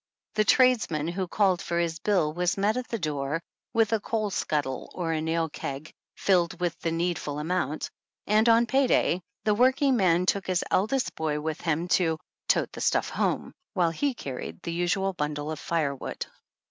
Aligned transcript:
The 0.33 0.45
tradesman 0.45 1.07
who 1.09 1.27
called 1.27 1.61
for 1.61 1.77
his 1.77 1.99
bill 1.99 2.33
was 2.33 2.57
met 2.57 2.75
at 2.75 2.87
the 2.87 2.97
door 2.97 3.39
with 3.71 3.93
a 3.93 3.99
coal 3.99 4.31
scuttle 4.31 4.91
or 4.95 5.11
a 5.11 5.21
nail 5.21 5.47
keg 5.47 5.91
filled 6.17 6.59
with 6.59 6.75
the 6.79 6.91
needful 6.91 7.37
amount, 7.37 7.91
and 8.25 8.49
on 8.49 8.65
pay 8.65 8.87
day, 8.87 9.21
the 9.43 9.53
working 9.53 9.97
man 9.97 10.25
took 10.25 10.47
his 10.47 10.63
eldest 10.71 11.13
boy 11.13 11.39
with 11.39 11.61
him 11.61 11.87
to 11.89 12.17
tote 12.47 12.71
the 12.71 12.81
stuff 12.81 13.09
home" 13.09 13.53
while 13.75 13.91
he 13.91 14.15
carried 14.15 14.59
the 14.63 14.73
usual 14.73 15.13
bundle 15.13 15.51
of 15.51 15.59
firewood. 15.59 16.25